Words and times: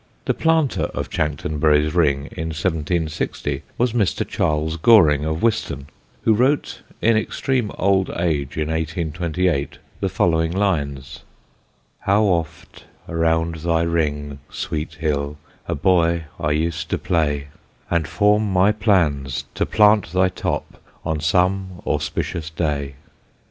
The 0.25 0.33
planter 0.33 0.85
of 0.95 1.11
Chanctonbury's 1.11 1.93
Ring, 1.93 2.25
in 2.31 2.47
1760, 2.47 3.61
was 3.77 3.93
Mr. 3.93 4.27
Charles 4.27 4.75
Goring 4.77 5.25
of 5.25 5.43
Wiston, 5.43 5.89
who 6.23 6.33
wrote 6.33 6.81
in 7.03 7.15
extreme 7.15 7.71
old 7.77 8.09
age 8.17 8.57
in 8.57 8.69
1828 8.71 9.77
the 9.99 10.09
following 10.09 10.51
lines: 10.53 11.19
How 11.99 12.23
oft 12.23 12.85
around 13.07 13.57
thy 13.57 13.83
Ring, 13.83 14.39
sweet 14.49 14.95
Hill, 14.95 15.37
A 15.67 15.75
Boy, 15.75 16.23
I 16.39 16.49
used 16.53 16.89
to 16.89 16.97
play, 16.97 17.49
And 17.91 18.07
form 18.07 18.51
my 18.51 18.71
plans 18.71 19.45
to 19.53 19.67
plant 19.67 20.13
thy 20.13 20.29
top 20.29 20.81
On 21.05 21.19
some 21.19 21.79
auspicious 21.85 22.49
day. 22.49 22.95